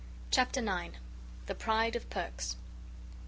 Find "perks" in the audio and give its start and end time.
2.09-2.55